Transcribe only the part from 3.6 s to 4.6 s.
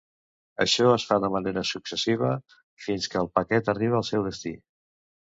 arriba al seu destí.